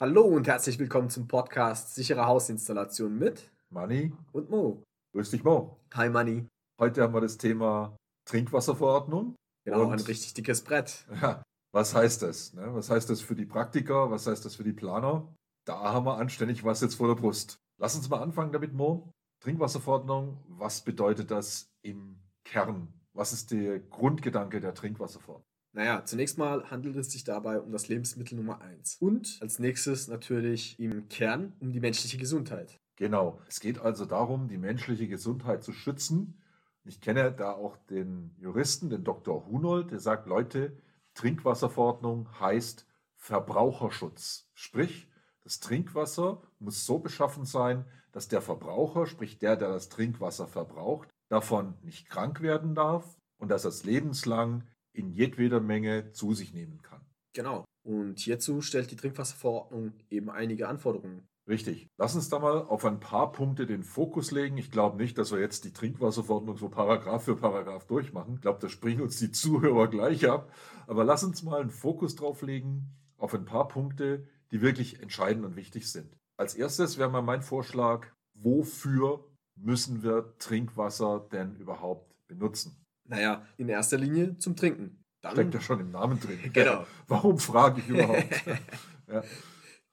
[0.00, 4.82] Hallo und herzlich willkommen zum Podcast Sichere Hausinstallation mit Manni und Mo.
[5.14, 5.80] Grüß dich, Mo.
[5.94, 6.46] Hi Manni.
[6.80, 7.96] Heute haben wir das Thema
[8.28, 9.34] Trinkwasserverordnung.
[9.64, 11.06] Genau, Und- ein richtig dickes Brett.
[11.20, 11.42] Ja,
[11.72, 12.52] was heißt das?
[12.54, 12.72] Ne?
[12.74, 14.10] Was heißt das für die Praktiker?
[14.10, 15.26] Was heißt das für die Planer?
[15.66, 17.58] Da haben wir anständig was jetzt vor der Brust.
[17.80, 19.10] Lass uns mal anfangen damit, Mo.
[19.42, 22.88] Trinkwasserverordnung, was bedeutet das im Kern?
[23.14, 25.44] Was ist der Grundgedanke der Trinkwasserverordnung?
[25.72, 28.96] Naja, zunächst mal handelt es sich dabei um das Lebensmittel Nummer 1.
[29.00, 32.80] Und als nächstes natürlich im Kern um die menschliche Gesundheit.
[32.96, 33.40] Genau.
[33.48, 36.40] Es geht also darum, die menschliche Gesundheit zu schützen.
[36.84, 39.46] Ich kenne da auch den Juristen, den Dr.
[39.46, 40.76] Hunold, der sagt, Leute,
[41.14, 44.50] Trinkwasserverordnung heißt Verbraucherschutz.
[44.54, 45.08] Sprich,
[45.42, 51.08] das Trinkwasser muss so beschaffen sein, dass der Verbraucher, sprich der, der das Trinkwasser verbraucht,
[51.28, 54.64] davon nicht krank werden darf und dass er es lebenslang
[54.98, 57.00] in jedweder Menge zu sich nehmen kann.
[57.32, 57.64] Genau.
[57.84, 61.26] Und hierzu stellt die Trinkwasserverordnung eben einige Anforderungen.
[61.48, 61.88] Richtig.
[61.96, 64.58] Lass uns da mal auf ein paar Punkte den Fokus legen.
[64.58, 68.34] Ich glaube nicht, dass wir jetzt die Trinkwasserverordnung so Paragraph für Paragraph durchmachen.
[68.34, 70.52] Ich glaube, da springen uns die Zuhörer gleich ab.
[70.86, 75.46] Aber lass uns mal einen Fokus drauf legen auf ein paar Punkte, die wirklich entscheidend
[75.46, 76.14] und wichtig sind.
[76.36, 79.24] Als erstes wäre mal mein Vorschlag, wofür
[79.56, 82.76] müssen wir Trinkwasser denn überhaupt benutzen?
[83.08, 85.04] Naja, in erster Linie zum Trinken.
[85.20, 86.38] Dann, Steckt ja schon im Namen drin.
[86.52, 86.86] Genau.
[87.08, 88.26] Warum frage ich überhaupt?
[89.08, 89.22] ja.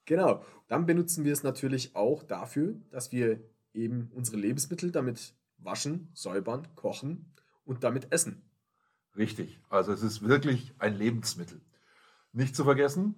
[0.04, 0.44] Genau.
[0.68, 3.40] Dann benutzen wir es natürlich auch dafür, dass wir
[3.72, 7.32] eben unsere Lebensmittel damit waschen, säubern, kochen
[7.64, 8.42] und damit essen.
[9.16, 9.60] Richtig.
[9.68, 11.60] Also es ist wirklich ein Lebensmittel.
[12.32, 13.14] Nicht zu vergessen,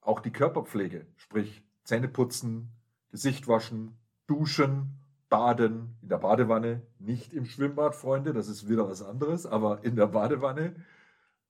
[0.00, 2.72] auch die Körperpflege, sprich Zähne putzen,
[3.10, 3.96] Gesicht waschen,
[4.26, 4.99] duschen,
[5.30, 9.96] baden in der Badewanne, nicht im Schwimmbad, Freunde, das ist wieder was anderes, aber in
[9.96, 10.74] der Badewanne.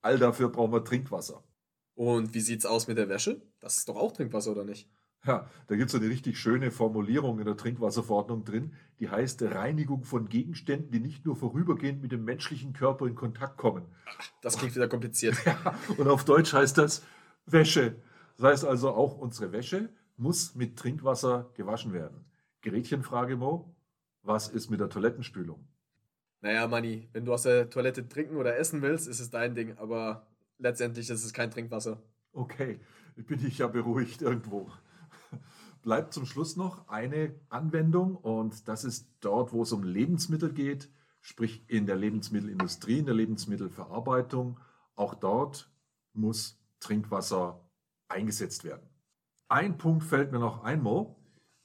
[0.03, 1.42] All dafür brauchen wir Trinkwasser.
[1.95, 3.42] Und wie sieht's aus mit der Wäsche?
[3.58, 4.89] Das ist doch auch Trinkwasser, oder nicht?
[5.27, 9.42] Ja, da gibt es so eine richtig schöne Formulierung in der Trinkwasserverordnung drin, die heißt
[9.42, 13.85] Reinigung von Gegenständen, die nicht nur vorübergehend mit dem menschlichen Körper in Kontakt kommen.
[14.41, 15.36] Das klingt wieder kompliziert.
[15.98, 17.02] Und auf Deutsch heißt das
[17.45, 17.97] Wäsche.
[18.39, 22.24] Das heißt also, auch unsere Wäsche muss mit Trinkwasser gewaschen werden.
[22.61, 23.75] Gerätchenfrage, Mo.
[24.23, 25.67] Was ist mit der Toilettenspülung?
[26.43, 29.77] Naja, Manni, wenn du aus der Toilette trinken oder essen willst, ist es dein Ding,
[29.79, 30.27] aber
[30.59, 32.03] letztendlich ist es kein Trinkwasser.
[32.33, 32.81] Okay,
[33.17, 34.71] bin ich ja beruhigt irgendwo.
[35.83, 40.91] Bleibt zum Schluss noch eine Anwendung und das ist dort, wo es um Lebensmittel geht,
[41.21, 44.61] sprich in der Lebensmittelindustrie, in der Lebensmittelverarbeitung.
[44.95, 45.71] Auch dort
[46.13, 47.69] muss Trinkwasser
[48.09, 48.89] eingesetzt werden.
[49.48, 51.20] Ein Punkt fällt mir noch ein, Mo.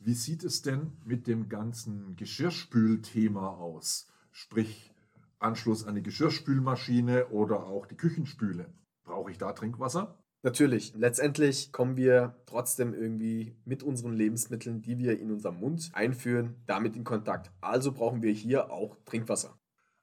[0.06, 4.08] Wie sieht es denn mit dem ganzen Geschirrspülthema aus?
[4.32, 4.94] Sprich
[5.40, 8.72] Anschluss an die Geschirrspülmaschine oder auch die Küchenspüle.
[9.04, 10.20] Brauche ich da Trinkwasser?
[10.44, 16.62] Natürlich, letztendlich kommen wir trotzdem irgendwie mit unseren Lebensmitteln, die wir in unserem Mund einführen,
[16.68, 17.52] damit in Kontakt.
[17.60, 19.58] Also brauchen wir hier auch Trinkwasser.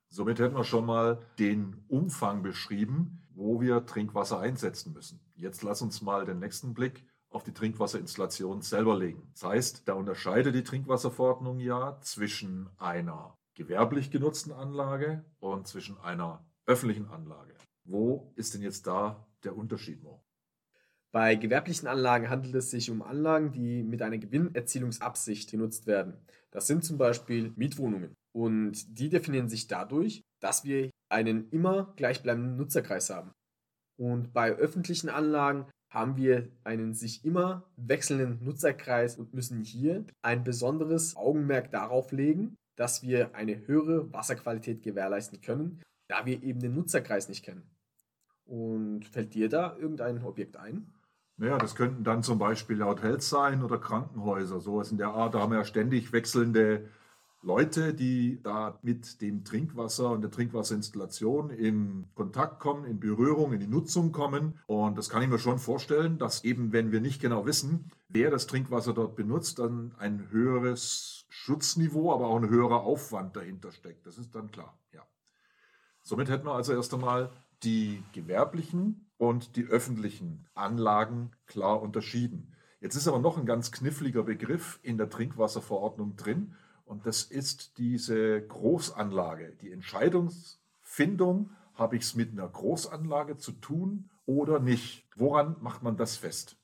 [0.08, 5.20] Somit hätten wir schon mal den Umfang beschrieben, wo wir Trinkwasser einsetzen müssen.
[5.36, 9.28] Jetzt lass uns mal den nächsten Blick auf die Trinkwasserinstallation selber legen.
[9.32, 16.44] Das heißt, da unterscheidet die Trinkwasserverordnung ja zwischen einer gewerblich genutzten Anlage und zwischen einer
[16.66, 17.54] öffentlichen Anlage.
[17.84, 20.22] Wo ist denn jetzt da der Unterschied, Mo?
[21.10, 26.14] Bei gewerblichen Anlagen handelt es sich um Anlagen, die mit einer Gewinnerzielungsabsicht genutzt werden.
[26.50, 28.14] Das sind zum Beispiel Mietwohnungen.
[28.34, 33.32] Und die definieren sich dadurch, dass wir einen immer gleichbleibenden Nutzerkreis haben.
[33.98, 40.42] Und bei öffentlichen Anlagen haben wir einen sich immer wechselnden Nutzerkreis und müssen hier ein
[40.42, 46.74] besonderes Augenmerk darauf legen, dass wir eine höhere Wasserqualität gewährleisten können, da wir eben den
[46.74, 47.62] Nutzerkreis nicht kennen.
[48.46, 50.86] Und fällt dir da irgendein Objekt ein?
[51.36, 55.34] Naja, das könnten dann zum Beispiel Hotels sein oder Krankenhäuser, sowas in der Art.
[55.34, 56.88] Da haben wir ja ständig wechselnde
[57.44, 63.58] Leute, die da mit dem Trinkwasser und der Trinkwasserinstallation in Kontakt kommen, in Berührung, in
[63.58, 64.60] die Nutzung kommen.
[64.66, 68.30] Und das kann ich mir schon vorstellen, dass eben, wenn wir nicht genau wissen, wer
[68.30, 74.06] das Trinkwasser dort benutzt, dann ein höheres Schutzniveau, aber auch ein höherer Aufwand dahinter steckt.
[74.06, 75.02] Das ist dann klar, ja.
[76.00, 77.32] Somit hätten wir also erst einmal
[77.64, 82.54] die gewerblichen und die öffentlichen Anlagen klar unterschieden.
[82.80, 86.54] Jetzt ist aber noch ein ganz kniffliger Begriff in der Trinkwasserverordnung drin
[86.92, 89.56] und das ist diese Großanlage.
[89.62, 95.08] Die Entscheidungsfindung, habe ich es mit einer Großanlage zu tun oder nicht?
[95.16, 96.58] Woran macht man das fest?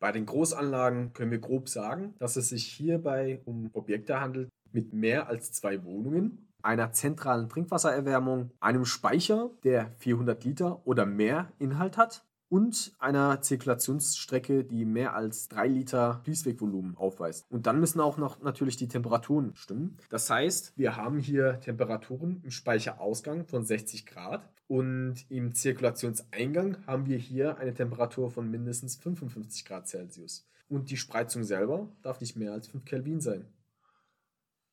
[0.00, 4.92] Bei den Großanlagen können wir grob sagen, dass es sich hierbei um Objekte handelt mit
[4.92, 11.96] mehr als zwei Wohnungen, einer zentralen Trinkwassererwärmung, einem Speicher, der 400 Liter oder mehr Inhalt
[11.96, 17.46] hat und einer Zirkulationsstrecke, die mehr als 3 Liter Fließwegvolumen aufweist.
[17.50, 19.96] Und dann müssen auch noch natürlich die Temperaturen stimmen.
[20.10, 27.06] Das heißt, wir haben hier Temperaturen im Speicherausgang von 60 Grad und im Zirkulationseingang haben
[27.06, 30.46] wir hier eine Temperatur von mindestens 55 Grad Celsius.
[30.68, 33.46] Und die Spreizung selber darf nicht mehr als 5 Kelvin sein.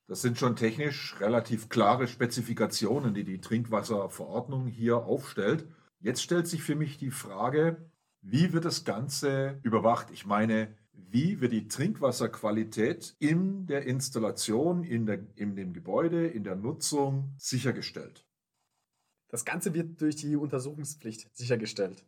[0.10, 5.66] Das sind schon technisch relativ klare Spezifikationen, die die Trinkwasserverordnung hier aufstellt.
[6.00, 7.90] Jetzt stellt sich für mich die Frage,
[8.22, 10.12] wie wird das Ganze überwacht?
[10.12, 16.44] Ich meine, wie wird die Trinkwasserqualität in der Installation, in, der, in dem Gebäude, in
[16.44, 18.26] der Nutzung sichergestellt?
[19.30, 22.06] Das Ganze wird durch die Untersuchungspflicht sichergestellt.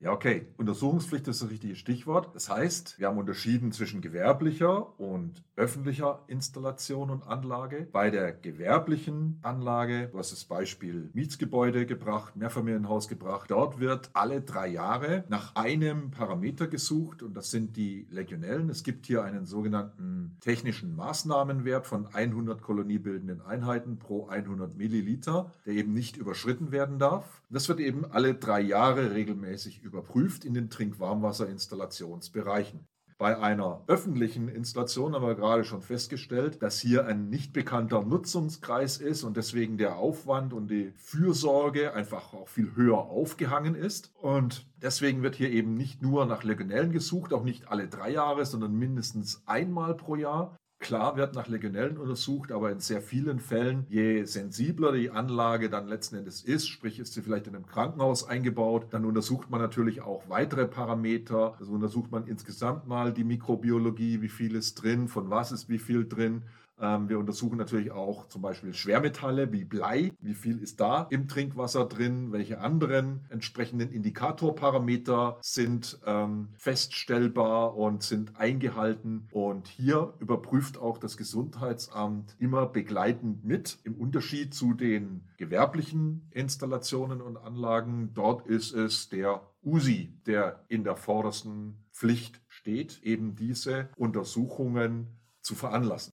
[0.00, 0.46] Ja, okay.
[0.56, 2.32] Untersuchungspflicht ist das richtige Stichwort.
[2.32, 7.88] Das heißt, wir haben unterschieden zwischen gewerblicher und öffentlicher Installation und Anlage.
[7.90, 14.40] Bei der gewerblichen Anlage, du hast das Beispiel Mietsgebäude gebracht, Mehrfamilienhaus gebracht, dort wird alle
[14.40, 18.70] drei Jahre nach einem Parameter gesucht und das sind die Legionellen.
[18.70, 25.74] Es gibt hier einen sogenannten technischen Maßnahmenwert von 100 koloniebildenden Einheiten pro 100 Milliliter, der
[25.74, 27.42] eben nicht überschritten werden darf.
[27.50, 32.86] Das wird eben alle drei Jahre regelmäßig überprüft in den Trinkwarmwasserinstallationsbereichen.
[33.18, 38.98] Bei einer öffentlichen Installation haben wir gerade schon festgestellt, dass hier ein nicht bekannter Nutzungskreis
[38.98, 44.12] ist und deswegen der Aufwand und die Fürsorge einfach auch viel höher aufgehangen ist.
[44.14, 48.46] Und deswegen wird hier eben nicht nur nach Legionellen gesucht, auch nicht alle drei Jahre,
[48.46, 50.56] sondern mindestens einmal pro Jahr.
[50.80, 55.88] Klar wird nach Legionellen untersucht, aber in sehr vielen Fällen, je sensibler die Anlage dann
[55.88, 60.02] letzten Endes ist, sprich ist sie vielleicht in einem Krankenhaus eingebaut, dann untersucht man natürlich
[60.02, 61.56] auch weitere Parameter.
[61.58, 65.78] Also untersucht man insgesamt mal die Mikrobiologie, wie viel ist drin, von was ist wie
[65.78, 66.44] viel drin.
[66.80, 70.12] Ähm, wir untersuchen natürlich auch zum Beispiel Schwermetalle wie Blei.
[70.20, 72.32] Wie viel ist da im Trinkwasser drin?
[72.32, 79.28] Welche anderen entsprechenden Indikatorparameter sind ähm, feststellbar und sind eingehalten?
[79.32, 83.78] Und hier überprüft auch das Gesundheitsamt immer begleitend mit.
[83.84, 90.84] Im Unterschied zu den gewerblichen Installationen und Anlagen, dort ist es der USI, der in
[90.84, 96.12] der vordersten Pflicht steht, eben diese Untersuchungen zu veranlassen.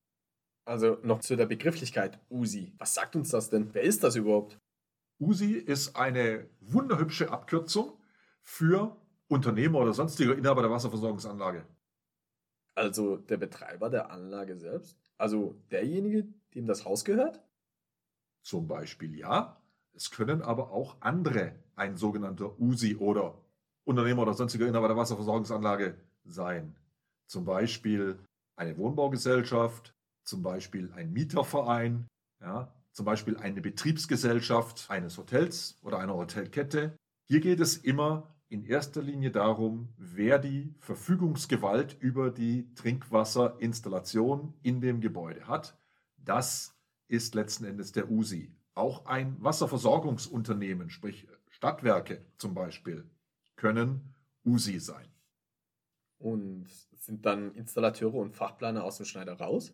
[0.65, 2.73] Also noch zu der Begrifflichkeit USI.
[2.79, 3.73] Was sagt uns das denn?
[3.73, 4.59] Wer ist das überhaupt?
[5.19, 7.93] USI ist eine wunderhübsche Abkürzung
[8.41, 8.97] für
[9.27, 11.65] Unternehmer oder sonstiger Inhaber der Wasserversorgungsanlage.
[12.73, 14.97] Also der Betreiber der Anlage selbst?
[15.17, 17.41] Also derjenige, dem das Haus gehört?
[18.41, 19.61] Zum Beispiel ja.
[19.93, 23.41] Es können aber auch andere ein sogenannter USI oder
[23.85, 25.95] Unternehmer oder sonstiger Inhaber der Wasserversorgungsanlage
[26.25, 26.75] sein.
[27.27, 28.19] Zum Beispiel
[28.57, 29.94] eine Wohnbaugesellschaft,
[30.25, 32.07] zum Beispiel ein Mieterverein,
[32.41, 36.97] ja, zum Beispiel eine Betriebsgesellschaft eines Hotels oder einer Hotelkette.
[37.25, 44.81] Hier geht es immer in erster Linie darum, wer die Verfügungsgewalt über die Trinkwasserinstallation in
[44.81, 45.77] dem Gebäude hat.
[46.17, 46.75] Das
[47.07, 48.55] ist letzten Endes der USI.
[48.73, 53.09] Auch ein Wasserversorgungsunternehmen, sprich Stadtwerke zum Beispiel,
[53.55, 54.13] können
[54.43, 55.07] USI sein.
[56.17, 59.73] Und sind dann Installateure und Fachplaner aus dem Schneider raus?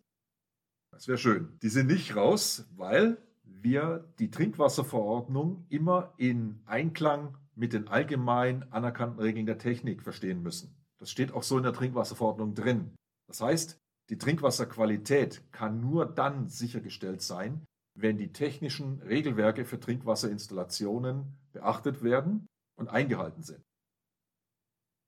[0.92, 1.58] Das wäre schön.
[1.62, 9.20] Die sind nicht raus, weil wir die Trinkwasserverordnung immer in Einklang mit den allgemein anerkannten
[9.20, 10.74] Regeln der Technik verstehen müssen.
[10.98, 12.94] Das steht auch so in der Trinkwasserverordnung drin.
[13.26, 13.78] Das heißt,
[14.10, 17.64] die Trinkwasserqualität kann nur dann sichergestellt sein,
[17.94, 23.62] wenn die technischen Regelwerke für Trinkwasserinstallationen beachtet werden und eingehalten sind.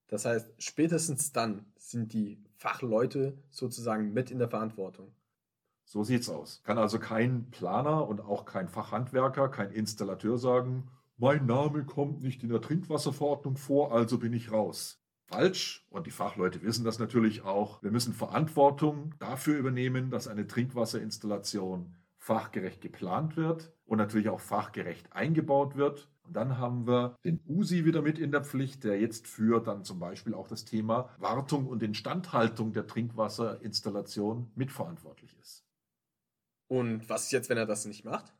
[0.08, 5.14] Das heißt, spätestens dann sind die Fachleute sozusagen mit in der Verantwortung.
[5.84, 6.62] So sieht's aus.
[6.64, 12.42] Kann also kein Planer und auch kein Fachhandwerker, kein Installateur sagen, mein Name kommt nicht
[12.42, 15.00] in der Trinkwasserverordnung vor, also bin ich raus.
[15.26, 15.86] Falsch.
[15.90, 17.82] Und die Fachleute wissen das natürlich auch.
[17.82, 25.12] Wir müssen Verantwortung dafür übernehmen, dass eine Trinkwasserinstallation fachgerecht geplant wird und natürlich auch fachgerecht
[25.12, 26.08] eingebaut wird.
[26.22, 29.84] Und dann haben wir den USI wieder mit in der Pflicht, der jetzt für dann
[29.84, 35.63] zum Beispiel auch das Thema Wartung und Instandhaltung der Trinkwasserinstallation mitverantwortlich ist.
[36.68, 38.32] Und was ist jetzt, wenn er das nicht macht?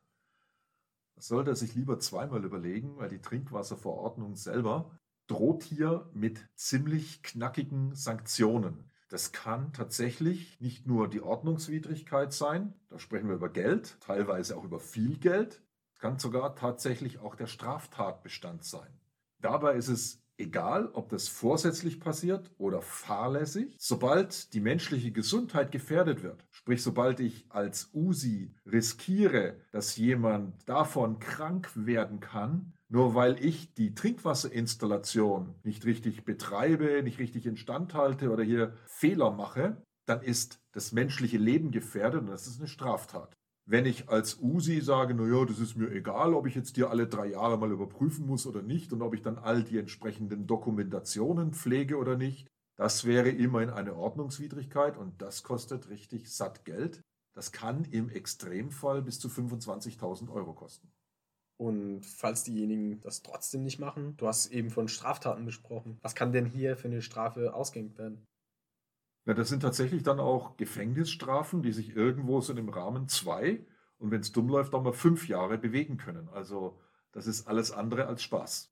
[1.17, 7.95] Sollte er sich lieber zweimal überlegen, weil die Trinkwasserverordnung selber droht hier mit ziemlich knackigen
[7.95, 8.91] Sanktionen.
[9.09, 14.65] Das kann tatsächlich nicht nur die Ordnungswidrigkeit sein, da sprechen wir über Geld, teilweise auch
[14.65, 15.63] über viel Geld,
[16.01, 19.01] kann sogar tatsächlich auch der Straftatbestand sein.
[19.39, 26.25] Dabei ist es Egal, ob das vorsätzlich passiert oder fahrlässig, sobald die menschliche Gesundheit gefährdet
[26.25, 33.45] wird, sprich sobald ich als USI riskiere, dass jemand davon krank werden kann, Nur weil
[33.45, 40.23] ich die Trinkwasserinstallation nicht richtig betreibe, nicht richtig instand halte oder hier Fehler mache, dann
[40.23, 43.37] ist das menschliche Leben gefährdet und das ist eine Straftat.
[43.67, 47.07] Wenn ich als USI sage, naja, das ist mir egal, ob ich jetzt dir alle
[47.07, 51.55] drei Jahre mal überprüfen muss oder nicht und ob ich dann all die entsprechenden Dokumentationen
[51.55, 57.01] pflege oder nicht, das wäre immerhin eine Ordnungswidrigkeit und das kostet richtig satt Geld.
[57.35, 60.93] Das kann im Extremfall bis zu 25.000 Euro kosten.
[61.57, 66.33] Und falls diejenigen das trotzdem nicht machen, du hast eben von Straftaten gesprochen, was kann
[66.33, 68.27] denn hier für eine Strafe ausgehängt werden?
[69.27, 73.65] Ja, das sind tatsächlich dann auch Gefängnisstrafen, die sich irgendwo so im Rahmen zwei
[73.99, 76.29] und wenn es dumm läuft, auch mal fünf Jahre bewegen können.
[76.29, 76.79] Also
[77.13, 78.71] das ist alles andere als Spaß.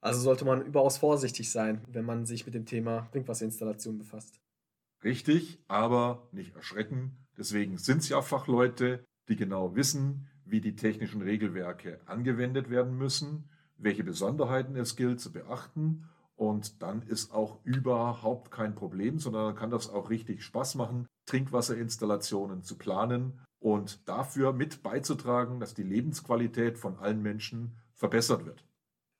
[0.00, 4.40] Also sollte man überaus vorsichtig sein, wenn man sich mit dem Thema Trinkwasserinstallation befasst.
[5.04, 7.26] Richtig, aber nicht erschrecken.
[7.36, 13.50] Deswegen sind es ja Fachleute, die genau wissen, wie die technischen Regelwerke angewendet werden müssen,
[13.76, 19.56] welche Besonderheiten es gilt zu beachten und dann ist auch überhaupt kein Problem, sondern dann
[19.56, 25.82] kann das auch richtig Spaß machen, Trinkwasserinstallationen zu planen und dafür mit beizutragen, dass die
[25.82, 28.64] Lebensqualität von allen Menschen verbessert wird.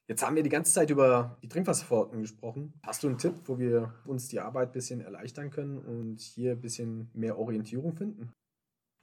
[0.08, 2.74] Jetzt haben wir die ganze Zeit über die Trinkwasserverordnung gesprochen.
[2.84, 6.52] Hast du einen Tipp, wo wir uns die Arbeit ein bisschen erleichtern können und hier
[6.52, 8.30] ein bisschen mehr Orientierung finden?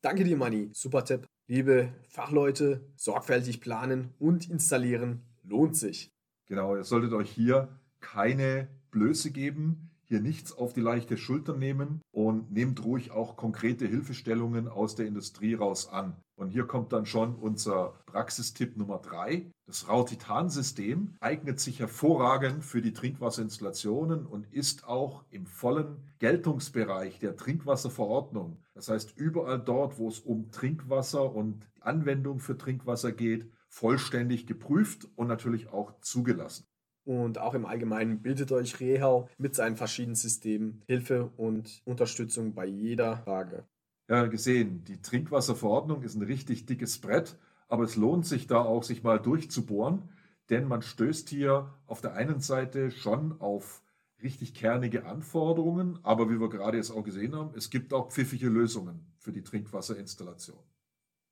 [0.00, 0.70] Danke dir, Manni.
[0.72, 1.28] Super Tipp.
[1.46, 6.10] Liebe Fachleute, sorgfältig planen und installieren lohnt sich.
[6.46, 12.02] Genau, ihr solltet euch hier keine Blöße geben, hier nichts auf die leichte Schulter nehmen
[12.10, 16.16] und nehmt ruhig auch konkrete Hilfestellungen aus der Industrie raus an.
[16.36, 19.50] Und hier kommt dann schon unser Praxistipp Nummer drei.
[19.64, 27.36] Das Rautitan-System eignet sich hervorragend für die Trinkwasserinstallationen und ist auch im vollen Geltungsbereich der
[27.38, 28.58] Trinkwasserverordnung.
[28.74, 35.08] Das heißt, überall dort, wo es um Trinkwasser und Anwendung für Trinkwasser geht, vollständig geprüft
[35.16, 36.66] und natürlich auch zugelassen.
[37.04, 42.66] Und auch im Allgemeinen bietet euch Rehau mit seinen verschiedenen Systemen Hilfe und Unterstützung bei
[42.66, 43.64] jeder Frage.
[44.08, 48.82] Ja, gesehen, die Trinkwasserverordnung ist ein richtig dickes Brett, aber es lohnt sich da auch,
[48.82, 50.10] sich mal durchzubohren,
[50.50, 53.82] denn man stößt hier auf der einen Seite schon auf
[54.22, 58.48] richtig kernige Anforderungen, aber wie wir gerade jetzt auch gesehen haben, es gibt auch pfiffige
[58.48, 60.58] Lösungen für die Trinkwasserinstallation.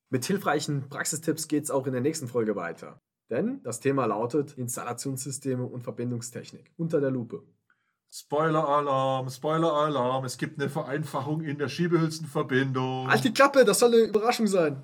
[0.08, 3.00] Mit hilfreichen Praxistipps geht es auch in der nächsten Folge weiter.
[3.30, 7.44] Denn das Thema lautet Installationssysteme und Verbindungstechnik unter der Lupe.
[8.12, 13.08] Spoiler-Alarm, Spoiler-Alarm, es gibt eine Vereinfachung in der Schiebehülsenverbindung.
[13.08, 14.82] Halt die Klappe, das soll eine Überraschung sein.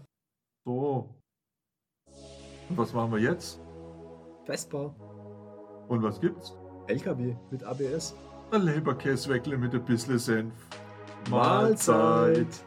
[0.64, 1.12] So.
[2.68, 3.60] Und was machen wir jetzt?
[4.44, 4.94] Festbau.
[5.88, 6.54] Und was gibt's?
[6.86, 8.14] LKW mit ABS.
[8.52, 10.54] Ein Leberkäsweckle mit ein bisschen Senf.
[11.28, 12.64] Mahlzeit.